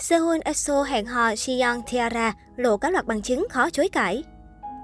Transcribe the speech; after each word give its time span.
Sehun 0.00 0.40
EXO 0.40 0.82
hẹn 0.82 1.06
hò 1.06 1.30
Jiyeon 1.32 1.82
Tiara 1.90 2.32
lộ 2.56 2.76
các 2.76 2.92
loạt 2.92 3.06
bằng 3.06 3.22
chứng 3.22 3.46
khó 3.50 3.70
chối 3.70 3.88
cãi. 3.88 4.22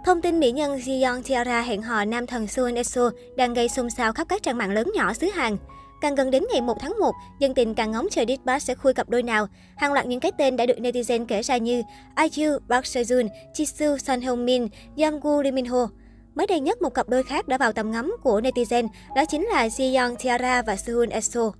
Thông 0.04 0.22
tin 0.22 0.40
mỹ 0.40 0.52
nhân 0.52 0.78
Jiyeon 0.78 1.22
Tiara 1.22 1.60
hẹn 1.60 1.82
hò 1.82 2.04
nam 2.04 2.26
thần 2.26 2.46
Sehun 2.46 2.74
EXO 2.74 3.10
đang 3.36 3.54
gây 3.54 3.68
xôn 3.68 3.90
xao 3.90 4.12
khắp 4.12 4.28
các 4.28 4.42
trang 4.42 4.58
mạng 4.58 4.70
lớn 4.70 4.90
nhỏ 4.94 5.12
xứ 5.12 5.26
Hàn. 5.26 5.56
Càng 6.00 6.14
gần 6.14 6.30
đến 6.30 6.44
ngày 6.52 6.60
1 6.60 6.76
tháng 6.80 6.94
1, 7.00 7.12
dân 7.40 7.54
tình 7.54 7.74
càng 7.74 7.90
ngóng 7.90 8.06
chờ 8.10 8.24
Disbus 8.28 8.64
sẽ 8.64 8.74
khui 8.74 8.94
cặp 8.94 9.08
đôi 9.08 9.22
nào. 9.22 9.46
Hàng 9.76 9.92
loạt 9.92 10.06
những 10.06 10.20
cái 10.20 10.32
tên 10.38 10.56
đã 10.56 10.66
được 10.66 10.78
netizen 10.78 11.26
kể 11.26 11.42
ra 11.42 11.56
như 11.56 11.82
IU, 12.16 12.58
Park 12.68 12.84
Seo-joon, 12.84 13.28
Jisoo, 13.54 13.98
Son 13.98 14.20
Heung-min, 14.20 14.68
Yamgu, 14.96 15.42
Lee 15.42 15.52
Min-ho. 15.52 15.88
Mới 16.34 16.46
đây 16.46 16.60
nhất, 16.60 16.82
một 16.82 16.94
cặp 16.94 17.08
đôi 17.08 17.22
khác 17.22 17.48
đã 17.48 17.58
vào 17.58 17.72
tầm 17.72 17.90
ngắm 17.90 18.16
của 18.22 18.40
netizen, 18.40 18.88
đó 19.16 19.24
chính 19.28 19.46
là 19.46 19.66
Jiyeon 19.66 20.16
Tiara 20.16 20.62
và 20.62 20.76
Sehun 20.76 21.08
EXO. 21.08 21.52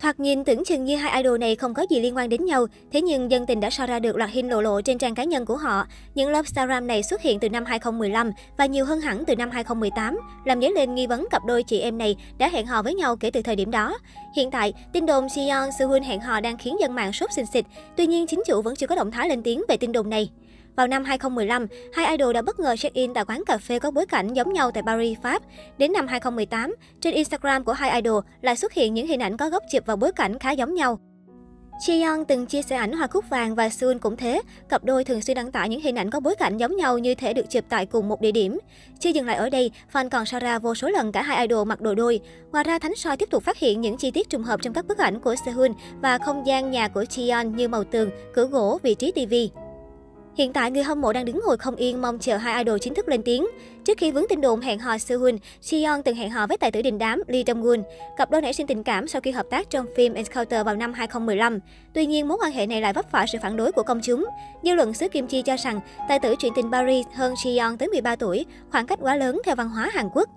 Thoạt 0.00 0.20
nhìn 0.20 0.44
tưởng 0.44 0.64
chừng 0.64 0.84
như 0.84 0.96
hai 0.96 1.22
idol 1.22 1.38
này 1.38 1.56
không 1.56 1.74
có 1.74 1.86
gì 1.90 2.00
liên 2.00 2.16
quan 2.16 2.28
đến 2.28 2.44
nhau, 2.44 2.66
thế 2.92 3.00
nhưng 3.00 3.30
dân 3.30 3.46
tình 3.46 3.60
đã 3.60 3.70
so 3.70 3.86
ra 3.86 3.98
được 3.98 4.16
loạt 4.16 4.30
hình 4.30 4.48
lộ 4.48 4.60
lộ 4.60 4.80
trên 4.80 4.98
trang 4.98 5.14
cá 5.14 5.24
nhân 5.24 5.46
của 5.46 5.56
họ. 5.56 5.86
Những 6.14 6.28
love 6.28 6.46
Instagram 6.46 6.86
này 6.86 7.02
xuất 7.02 7.22
hiện 7.22 7.40
từ 7.40 7.48
năm 7.48 7.64
2015 7.64 8.30
và 8.58 8.66
nhiều 8.66 8.84
hơn 8.84 9.00
hẳn 9.00 9.24
từ 9.24 9.36
năm 9.36 9.50
2018, 9.50 10.18
làm 10.44 10.60
dấy 10.60 10.72
lên 10.72 10.94
nghi 10.94 11.06
vấn 11.06 11.26
cặp 11.30 11.44
đôi 11.44 11.62
chị 11.62 11.80
em 11.80 11.98
này 11.98 12.16
đã 12.38 12.48
hẹn 12.48 12.66
hò 12.66 12.82
với 12.82 12.94
nhau 12.94 13.16
kể 13.16 13.30
từ 13.30 13.42
thời 13.42 13.56
điểm 13.56 13.70
đó. 13.70 13.98
Hiện 14.36 14.50
tại, 14.50 14.72
tin 14.92 15.06
đồn 15.06 15.28
Siyeon 15.28 15.70
Sehun 15.78 16.02
hẹn 16.02 16.20
hò 16.20 16.40
đang 16.40 16.58
khiến 16.58 16.76
dân 16.80 16.94
mạng 16.94 17.12
sốt 17.12 17.32
xình 17.32 17.46
xịch, 17.46 17.66
tuy 17.96 18.06
nhiên 18.06 18.26
chính 18.26 18.42
chủ 18.46 18.62
vẫn 18.62 18.76
chưa 18.76 18.86
có 18.86 18.94
động 18.94 19.10
thái 19.10 19.28
lên 19.28 19.42
tiếng 19.42 19.62
về 19.68 19.76
tin 19.76 19.92
đồn 19.92 20.10
này. 20.10 20.30
Vào 20.76 20.86
năm 20.86 21.04
2015, 21.04 21.66
hai 21.92 22.16
idol 22.16 22.34
đã 22.34 22.42
bất 22.42 22.60
ngờ 22.60 22.76
check-in 22.76 23.14
tại 23.14 23.24
quán 23.24 23.42
cà 23.46 23.58
phê 23.58 23.78
có 23.78 23.90
bối 23.90 24.06
cảnh 24.06 24.34
giống 24.34 24.52
nhau 24.52 24.70
tại 24.70 24.82
Paris, 24.86 25.18
Pháp. 25.22 25.42
Đến 25.78 25.92
năm 25.92 26.06
2018, 26.06 26.74
trên 27.00 27.14
Instagram 27.14 27.64
của 27.64 27.72
hai 27.72 28.02
idol 28.02 28.22
lại 28.40 28.56
xuất 28.56 28.72
hiện 28.72 28.94
những 28.94 29.06
hình 29.06 29.20
ảnh 29.20 29.36
có 29.36 29.48
góc 29.48 29.62
chụp 29.72 29.82
và 29.86 29.96
bối 29.96 30.12
cảnh 30.12 30.38
khá 30.38 30.50
giống 30.50 30.74
nhau. 30.74 30.98
Jiyeon 31.86 32.24
từng 32.24 32.46
chia 32.46 32.62
sẻ 32.62 32.76
ảnh 32.76 32.92
hoa 32.92 33.06
cúc 33.06 33.24
vàng 33.28 33.54
và 33.54 33.68
Sun 33.68 33.98
cũng 33.98 34.16
thế, 34.16 34.42
cặp 34.68 34.84
đôi 34.84 35.04
thường 35.04 35.20
xuyên 35.20 35.34
đăng 35.34 35.52
tải 35.52 35.68
những 35.68 35.80
hình 35.80 35.98
ảnh 35.98 36.10
có 36.10 36.20
bối 36.20 36.34
cảnh 36.34 36.56
giống 36.56 36.76
nhau 36.76 36.98
như 36.98 37.14
thể 37.14 37.34
được 37.34 37.50
chụp 37.50 37.64
tại 37.68 37.86
cùng 37.86 38.08
một 38.08 38.20
địa 38.20 38.32
điểm. 38.32 38.58
Chưa 39.00 39.10
dừng 39.10 39.26
lại 39.26 39.36
ở 39.36 39.50
đây, 39.50 39.70
fan 39.92 40.08
còn 40.08 40.26
so 40.26 40.38
ra 40.38 40.58
vô 40.58 40.74
số 40.74 40.88
lần 40.88 41.12
cả 41.12 41.22
hai 41.22 41.46
idol 41.46 41.68
mặc 41.68 41.80
đồ 41.80 41.94
đôi. 41.94 42.20
Ngoài 42.52 42.64
ra, 42.64 42.78
Thánh 42.78 42.94
soi 42.94 43.16
tiếp 43.16 43.30
tục 43.30 43.42
phát 43.42 43.58
hiện 43.58 43.80
những 43.80 43.96
chi 43.96 44.10
tiết 44.10 44.30
trùng 44.30 44.42
hợp 44.42 44.60
trong 44.62 44.74
các 44.74 44.86
bức 44.86 44.98
ảnh 44.98 45.20
của 45.20 45.34
Sehun 45.46 45.72
và 46.02 46.18
không 46.18 46.46
gian 46.46 46.70
nhà 46.70 46.88
của 46.88 47.02
Jiyeon 47.02 47.54
như 47.54 47.68
màu 47.68 47.84
tường, 47.84 48.10
cửa 48.34 48.46
gỗ, 48.46 48.78
vị 48.82 48.94
trí 48.94 49.12
tivi. 49.12 49.50
Hiện 50.36 50.52
tại, 50.52 50.70
người 50.70 50.82
hâm 50.82 51.00
mộ 51.00 51.12
đang 51.12 51.24
đứng 51.24 51.40
ngồi 51.46 51.56
không 51.56 51.76
yên 51.76 52.02
mong 52.02 52.18
chờ 52.18 52.36
hai 52.36 52.64
idol 52.64 52.78
chính 52.80 52.94
thức 52.94 53.08
lên 53.08 53.22
tiếng. 53.22 53.46
Trước 53.84 53.98
khi 53.98 54.10
vướng 54.10 54.28
tin 54.28 54.40
đồn 54.40 54.60
hẹn 54.60 54.78
hò 54.78 54.98
Sehun, 54.98 55.36
Seon 55.60 56.02
từng 56.02 56.16
hẹn 56.16 56.30
hò 56.30 56.46
với 56.46 56.56
tài 56.56 56.72
tử 56.72 56.82
đình 56.82 56.98
đám 56.98 57.22
Lee 57.26 57.42
Dong-gun. 57.42 57.82
Cặp 58.16 58.30
đôi 58.30 58.42
nảy 58.42 58.52
sinh 58.52 58.66
tình 58.66 58.82
cảm 58.82 59.08
sau 59.08 59.20
khi 59.20 59.30
hợp 59.30 59.46
tác 59.50 59.70
trong 59.70 59.86
phim 59.96 60.14
Encounter 60.14 60.66
vào 60.66 60.76
năm 60.76 60.92
2015. 60.92 61.58
Tuy 61.94 62.06
nhiên, 62.06 62.28
mối 62.28 62.38
quan 62.40 62.52
hệ 62.52 62.66
này 62.66 62.80
lại 62.80 62.92
vấp 62.92 63.10
phải 63.10 63.26
sự 63.32 63.38
phản 63.42 63.56
đối 63.56 63.72
của 63.72 63.82
công 63.82 64.00
chúng. 64.02 64.26
Dư 64.62 64.74
luận 64.74 64.94
xứ 64.94 65.08
Kim 65.08 65.26
Chi 65.26 65.42
cho 65.42 65.56
rằng 65.56 65.80
tài 66.08 66.18
tử 66.18 66.34
chuyện 66.38 66.52
tình 66.56 66.72
Paris 66.72 67.06
hơn 67.14 67.34
Seon 67.44 67.76
tới 67.78 67.88
13 67.88 68.16
tuổi, 68.16 68.46
khoảng 68.70 68.86
cách 68.86 68.98
quá 69.02 69.16
lớn 69.16 69.40
theo 69.44 69.54
văn 69.54 69.68
hóa 69.68 69.90
Hàn 69.92 70.08
Quốc. 70.14 70.28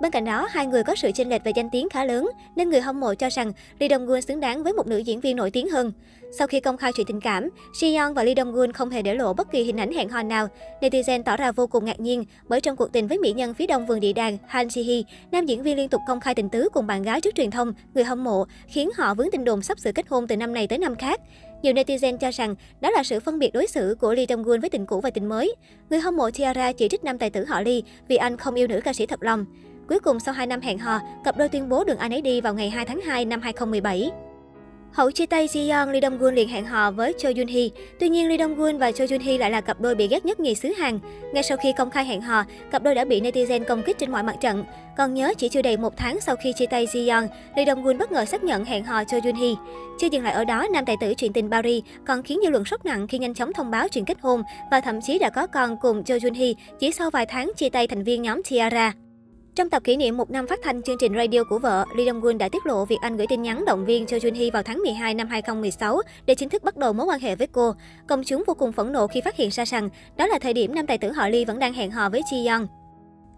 Bên 0.00 0.10
cạnh 0.10 0.24
đó, 0.24 0.48
hai 0.50 0.66
người 0.66 0.84
có 0.84 0.94
sự 0.94 1.10
chênh 1.14 1.28
lệch 1.28 1.44
về 1.44 1.52
danh 1.54 1.70
tiếng 1.70 1.88
khá 1.88 2.04
lớn, 2.04 2.30
nên 2.56 2.70
người 2.70 2.80
hâm 2.80 3.00
mộ 3.00 3.14
cho 3.14 3.28
rằng 3.28 3.52
Lee 3.78 3.88
Dong 3.88 4.06
Gun 4.06 4.22
xứng 4.22 4.40
đáng 4.40 4.62
với 4.62 4.72
một 4.72 4.86
nữ 4.86 4.98
diễn 4.98 5.20
viên 5.20 5.36
nổi 5.36 5.50
tiếng 5.50 5.68
hơn. 5.68 5.92
Sau 6.38 6.46
khi 6.46 6.60
công 6.60 6.76
khai 6.76 6.92
chuyện 6.92 7.06
tình 7.06 7.20
cảm, 7.20 7.48
Jiyeon 7.80 8.14
và 8.14 8.22
Lee 8.22 8.34
Dong 8.36 8.52
Gun 8.52 8.72
không 8.72 8.90
hề 8.90 9.02
để 9.02 9.14
lộ 9.14 9.32
bất 9.32 9.50
kỳ 9.52 9.62
hình 9.62 9.76
ảnh 9.76 9.92
hẹn 9.92 10.08
hò 10.08 10.22
nào. 10.22 10.48
Netizen 10.80 11.22
tỏ 11.22 11.36
ra 11.36 11.52
vô 11.52 11.66
cùng 11.66 11.84
ngạc 11.84 12.00
nhiên 12.00 12.24
bởi 12.48 12.60
trong 12.60 12.76
cuộc 12.76 12.92
tình 12.92 13.06
với 13.08 13.18
mỹ 13.18 13.32
nhân 13.32 13.54
phía 13.54 13.66
đông 13.66 13.86
vườn 13.86 14.00
địa 14.00 14.12
đàng 14.12 14.38
Han 14.46 14.68
Ji 14.68 14.86
Hee, 14.86 15.02
nam 15.30 15.46
diễn 15.46 15.62
viên 15.62 15.76
liên 15.76 15.88
tục 15.88 16.00
công 16.08 16.20
khai 16.20 16.34
tình 16.34 16.48
tứ 16.48 16.68
cùng 16.72 16.86
bạn 16.86 17.02
gái 17.02 17.20
trước 17.20 17.34
truyền 17.34 17.50
thông, 17.50 17.72
người 17.94 18.04
hâm 18.04 18.24
mộ, 18.24 18.44
khiến 18.66 18.90
họ 18.96 19.14
vướng 19.14 19.30
tin 19.30 19.44
đồn 19.44 19.62
sắp 19.62 19.78
sửa 19.78 19.92
kết 19.92 20.08
hôn 20.08 20.26
từ 20.26 20.36
năm 20.36 20.54
này 20.54 20.66
tới 20.66 20.78
năm 20.78 20.96
khác. 20.96 21.20
Nhiều 21.62 21.72
netizen 21.72 22.16
cho 22.16 22.30
rằng 22.30 22.54
đó 22.80 22.90
là 22.90 23.02
sự 23.02 23.20
phân 23.20 23.38
biệt 23.38 23.50
đối 23.52 23.66
xử 23.66 23.96
của 24.00 24.14
Lee 24.14 24.26
Dong 24.28 24.42
Gun 24.42 24.60
với 24.60 24.70
tình 24.70 24.86
cũ 24.86 25.00
và 25.00 25.10
tình 25.10 25.28
mới. 25.28 25.54
Người 25.90 26.00
hâm 26.00 26.16
mộ 26.16 26.30
Tiara 26.30 26.72
chỉ 26.72 26.88
trích 26.88 27.04
nam 27.04 27.18
tài 27.18 27.30
tử 27.30 27.44
họ 27.44 27.60
Lee 27.60 27.80
vì 28.08 28.16
anh 28.16 28.36
không 28.36 28.54
yêu 28.54 28.66
nữ 28.66 28.80
ca 28.84 28.92
sĩ 28.92 29.06
thật 29.06 29.22
lòng. 29.22 29.44
Cuối 29.88 30.00
cùng 30.00 30.20
sau 30.20 30.34
2 30.34 30.46
năm 30.46 30.60
hẹn 30.60 30.78
hò, 30.78 31.00
cặp 31.24 31.36
đôi 31.36 31.48
tuyên 31.48 31.68
bố 31.68 31.84
đường 31.84 31.98
ai 31.98 32.08
nấy 32.08 32.22
đi 32.22 32.40
vào 32.40 32.54
ngày 32.54 32.70
2 32.70 32.84
tháng 32.84 33.00
2 33.00 33.24
năm 33.24 33.40
2017. 33.40 34.10
Hậu 34.92 35.10
chia 35.10 35.26
tay 35.26 35.46
Jiyeon, 35.46 35.90
Lee 35.90 36.00
Dong 36.00 36.18
Gun 36.18 36.34
liền 36.34 36.48
hẹn 36.48 36.66
hò 36.66 36.90
với 36.90 37.14
Cho 37.18 37.28
Jun 37.28 37.48
Hee. 37.48 37.68
Tuy 38.00 38.08
nhiên, 38.08 38.28
Lee 38.28 38.38
Dong 38.38 38.54
Gun 38.54 38.78
và 38.78 38.92
Cho 38.92 39.04
Jun 39.04 39.20
Hee 39.20 39.38
lại 39.38 39.50
là 39.50 39.60
cặp 39.60 39.80
đôi 39.80 39.94
bị 39.94 40.08
ghét 40.08 40.24
nhất 40.24 40.40
nhì 40.40 40.54
xứ 40.54 40.68
Hàn. 40.68 40.98
Ngay 41.32 41.42
sau 41.42 41.58
khi 41.58 41.72
công 41.72 41.90
khai 41.90 42.04
hẹn 42.04 42.20
hò, 42.20 42.44
cặp 42.70 42.82
đôi 42.82 42.94
đã 42.94 43.04
bị 43.04 43.20
netizen 43.20 43.64
công 43.64 43.82
kích 43.82 43.98
trên 43.98 44.12
mọi 44.12 44.22
mặt 44.22 44.36
trận. 44.40 44.64
Còn 44.96 45.14
nhớ 45.14 45.34
chỉ 45.38 45.48
chưa 45.48 45.62
đầy 45.62 45.76
một 45.76 45.96
tháng 45.96 46.20
sau 46.20 46.36
khi 46.36 46.52
chia 46.52 46.66
tay 46.66 46.86
Jiyeon, 46.86 47.28
Lee 47.56 47.66
Dong 47.66 47.84
Gun 47.84 47.98
bất 47.98 48.12
ngờ 48.12 48.24
xác 48.24 48.44
nhận 48.44 48.64
hẹn 48.64 48.84
hò 48.84 49.04
Cho 49.04 49.18
Jun 49.18 49.36
Hee. 49.36 49.54
Chưa 49.98 50.08
dừng 50.12 50.24
lại 50.24 50.32
ở 50.32 50.44
đó, 50.44 50.66
nam 50.72 50.84
tài 50.84 50.96
tử 51.00 51.14
chuyện 51.14 51.32
tình 51.32 51.50
Paris 51.50 51.84
còn 52.06 52.22
khiến 52.22 52.38
dư 52.42 52.50
luận 52.50 52.64
sốc 52.64 52.84
nặng 52.84 53.08
khi 53.08 53.18
nhanh 53.18 53.34
chóng 53.34 53.52
thông 53.52 53.70
báo 53.70 53.88
chuyện 53.88 54.04
kết 54.04 54.18
hôn 54.20 54.42
và 54.70 54.80
thậm 54.80 55.00
chí 55.00 55.18
đã 55.18 55.30
có 55.30 55.46
con 55.46 55.76
cùng 55.76 56.04
Cho 56.04 56.14
Jun 56.14 56.34
Hee 56.34 56.52
chỉ 56.78 56.92
sau 56.92 57.10
vài 57.10 57.26
tháng 57.26 57.52
chia 57.56 57.68
tay 57.68 57.86
thành 57.86 58.04
viên 58.04 58.22
nhóm 58.22 58.42
Tiara. 58.50 58.92
Trong 59.58 59.70
tập 59.70 59.84
kỷ 59.84 59.96
niệm 59.96 60.16
một 60.16 60.30
năm 60.30 60.46
phát 60.46 60.60
thanh 60.62 60.82
chương 60.82 60.98
trình 60.98 61.14
radio 61.16 61.44
của 61.44 61.58
vợ, 61.58 61.84
Lee 61.96 62.06
Dong 62.06 62.20
Gun 62.20 62.38
đã 62.38 62.48
tiết 62.48 62.66
lộ 62.66 62.84
việc 62.84 62.96
anh 63.00 63.16
gửi 63.16 63.26
tin 63.26 63.42
nhắn 63.42 63.64
động 63.64 63.84
viên 63.84 64.06
cho 64.06 64.16
Jun 64.16 64.34
Hee 64.34 64.50
vào 64.50 64.62
tháng 64.62 64.78
12 64.78 65.14
năm 65.14 65.28
2016 65.28 66.00
để 66.26 66.34
chính 66.34 66.48
thức 66.48 66.64
bắt 66.64 66.76
đầu 66.76 66.92
mối 66.92 67.06
quan 67.06 67.20
hệ 67.20 67.36
với 67.36 67.46
cô. 67.46 67.72
Công 68.08 68.24
chúng 68.24 68.44
vô 68.46 68.54
cùng 68.54 68.72
phẫn 68.72 68.92
nộ 68.92 69.06
khi 69.06 69.20
phát 69.20 69.36
hiện 69.36 69.50
ra 69.50 69.64
rằng 69.64 69.88
đó 70.16 70.26
là 70.26 70.38
thời 70.38 70.52
điểm 70.52 70.74
nam 70.74 70.86
tài 70.86 70.98
tử 70.98 71.12
họ 71.12 71.28
Lee 71.28 71.44
vẫn 71.44 71.58
đang 71.58 71.72
hẹn 71.72 71.90
hò 71.90 72.08
với 72.08 72.22
Ji 72.32 72.52
Young. 72.52 72.66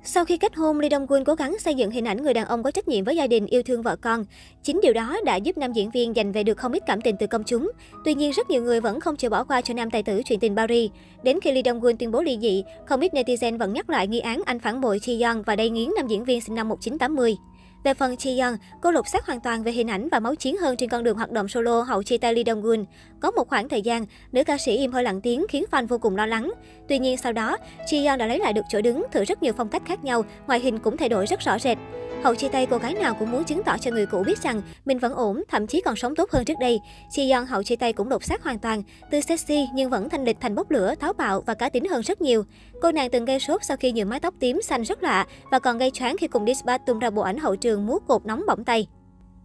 Sau 0.04 0.24
khi 0.24 0.36
kết 0.36 0.56
hôn, 0.56 0.80
Lee 0.80 0.90
Dong 0.90 1.06
Gun 1.06 1.24
cố 1.24 1.34
gắng 1.34 1.56
xây 1.58 1.74
dựng 1.74 1.90
hình 1.90 2.04
ảnh 2.04 2.22
người 2.22 2.34
đàn 2.34 2.46
ông 2.46 2.62
có 2.62 2.70
trách 2.70 2.88
nhiệm 2.88 3.04
với 3.04 3.16
gia 3.16 3.26
đình, 3.26 3.46
yêu 3.46 3.62
thương 3.62 3.82
vợ 3.82 3.96
con. 3.96 4.24
Chính 4.62 4.80
điều 4.82 4.92
đó 4.92 5.16
đã 5.24 5.36
giúp 5.36 5.58
nam 5.58 5.72
diễn 5.72 5.90
viên 5.90 6.14
giành 6.14 6.32
về 6.32 6.42
được 6.42 6.58
không 6.58 6.72
ít 6.72 6.82
cảm 6.86 7.00
tình 7.00 7.16
từ 7.20 7.26
công 7.26 7.44
chúng. 7.44 7.70
Tuy 8.04 8.14
nhiên, 8.14 8.30
rất 8.30 8.50
nhiều 8.50 8.62
người 8.62 8.80
vẫn 8.80 9.00
không 9.00 9.16
chịu 9.16 9.30
bỏ 9.30 9.44
qua 9.44 9.60
cho 9.60 9.74
nam 9.74 9.90
tài 9.90 10.02
tử 10.02 10.22
chuyện 10.24 10.40
tình 10.40 10.56
Paris. 10.56 10.90
Đến 11.22 11.40
khi 11.40 11.52
Lee 11.52 11.62
Dong 11.64 11.80
Gun 11.80 11.96
tuyên 11.96 12.10
bố 12.10 12.22
ly 12.22 12.38
dị, 12.40 12.64
không 12.86 13.00
ít 13.00 13.14
netizen 13.14 13.58
vẫn 13.58 13.72
nhắc 13.72 13.90
lại 13.90 14.06
nghi 14.06 14.20
án 14.20 14.42
anh 14.46 14.58
phản 14.58 14.80
bội 14.80 14.98
Chi 14.98 15.22
Yeon 15.22 15.42
và 15.46 15.56
đầy 15.56 15.70
nghiến 15.70 15.88
nam 15.96 16.06
diễn 16.06 16.24
viên 16.24 16.40
sinh 16.40 16.54
năm 16.54 16.68
1980. 16.68 17.36
Về 17.84 17.94
phần 17.94 18.16
Chi 18.16 18.40
Young, 18.40 18.56
cô 18.80 18.90
lục 18.90 19.08
xác 19.08 19.26
hoàn 19.26 19.40
toàn 19.40 19.62
về 19.62 19.72
hình 19.72 19.90
ảnh 19.90 20.08
và 20.12 20.20
máu 20.20 20.34
chiến 20.34 20.56
hơn 20.56 20.76
trên 20.76 20.88
con 20.88 21.04
đường 21.04 21.16
hoạt 21.16 21.30
động 21.30 21.48
solo 21.48 21.82
hậu 21.82 22.02
chia 22.02 22.18
tay 22.18 22.34
Lee 22.34 22.44
Dong 22.46 22.62
Gun. 22.62 22.84
Có 23.20 23.30
một 23.30 23.48
khoảng 23.48 23.68
thời 23.68 23.82
gian, 23.82 24.06
nữ 24.32 24.44
ca 24.44 24.58
sĩ 24.58 24.76
im 24.76 24.92
hơi 24.92 25.02
lặng 25.02 25.20
tiếng 25.20 25.46
khiến 25.48 25.64
fan 25.70 25.86
vô 25.86 25.98
cùng 25.98 26.16
lo 26.16 26.26
lắng. 26.26 26.52
Tuy 26.88 26.98
nhiên 26.98 27.16
sau 27.16 27.32
đó, 27.32 27.56
Chi 27.86 28.06
Young 28.06 28.18
đã 28.18 28.26
lấy 28.26 28.38
lại 28.38 28.52
được 28.52 28.64
chỗ 28.68 28.80
đứng, 28.80 29.04
thử 29.12 29.24
rất 29.24 29.42
nhiều 29.42 29.52
phong 29.56 29.68
cách 29.68 29.82
khác 29.86 30.04
nhau, 30.04 30.24
ngoại 30.46 30.60
hình 30.60 30.78
cũng 30.78 30.96
thay 30.96 31.08
đổi 31.08 31.26
rất 31.26 31.40
rõ 31.40 31.58
rệt. 31.58 31.78
Hậu 32.22 32.34
chia 32.34 32.48
tay 32.48 32.66
cô 32.66 32.78
gái 32.78 32.94
nào 32.94 33.14
cũng 33.14 33.30
muốn 33.30 33.44
chứng 33.44 33.62
tỏ 33.62 33.76
cho 33.78 33.90
người 33.90 34.06
cũ 34.06 34.22
biết 34.26 34.42
rằng 34.42 34.62
mình 34.84 34.98
vẫn 34.98 35.14
ổn, 35.14 35.42
thậm 35.48 35.66
chí 35.66 35.80
còn 35.80 35.96
sống 35.96 36.14
tốt 36.14 36.30
hơn 36.30 36.44
trước 36.44 36.54
đây. 36.60 36.80
Chi 37.10 37.30
Yeon 37.30 37.46
hậu 37.46 37.62
chia 37.62 37.76
tay 37.76 37.92
cũng 37.92 38.08
đột 38.08 38.24
xác 38.24 38.42
hoàn 38.42 38.58
toàn, 38.58 38.82
từ 39.10 39.20
sexy 39.20 39.68
nhưng 39.74 39.90
vẫn 39.90 40.08
thanh 40.08 40.24
lịch 40.24 40.36
thành 40.40 40.54
bốc 40.54 40.70
lửa, 40.70 40.94
táo 41.00 41.12
bạo 41.12 41.42
và 41.46 41.54
cá 41.54 41.68
tính 41.68 41.88
hơn 41.88 42.02
rất 42.02 42.20
nhiều. 42.20 42.44
Cô 42.82 42.92
nàng 42.92 43.10
từng 43.10 43.24
gây 43.24 43.40
sốt 43.40 43.60
sau 43.64 43.76
khi 43.76 43.92
nhuộm 43.92 44.08
mái 44.08 44.20
tóc 44.20 44.34
tím 44.40 44.62
xanh 44.62 44.82
rất 44.82 45.02
lạ 45.02 45.26
và 45.50 45.58
còn 45.58 45.78
gây 45.78 45.90
choáng 45.90 46.16
khi 46.16 46.28
cùng 46.28 46.46
Disbat 46.46 46.86
tung 46.86 46.98
ra 46.98 47.10
bộ 47.10 47.22
ảnh 47.22 47.38
hậu 47.38 47.56
trường 47.56 47.86
múa 47.86 47.98
cột 48.08 48.26
nóng 48.26 48.42
bỏng 48.46 48.64
tay. 48.64 48.86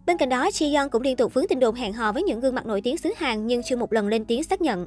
Bên 0.06 0.16
cạnh 0.16 0.28
đó, 0.28 0.50
Chi 0.50 0.74
Yeon 0.74 0.88
cũng 0.88 1.02
liên 1.02 1.16
tục 1.16 1.34
vướng 1.34 1.48
tin 1.48 1.60
đồn 1.60 1.74
hẹn 1.74 1.92
hò 1.92 2.12
với 2.12 2.22
những 2.22 2.40
gương 2.40 2.54
mặt 2.54 2.66
nổi 2.66 2.80
tiếng 2.80 2.98
xứ 2.98 3.12
Hàn 3.16 3.46
nhưng 3.46 3.62
chưa 3.62 3.76
một 3.76 3.92
lần 3.92 4.08
lên 4.08 4.24
tiếng 4.24 4.44
xác 4.44 4.60
nhận. 4.60 4.86